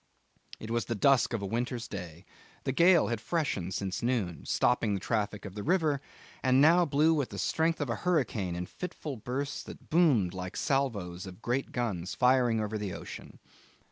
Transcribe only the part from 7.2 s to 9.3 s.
the strength of a hurricane in fitful